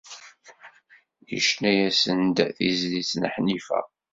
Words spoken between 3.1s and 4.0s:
n Ḥnifa.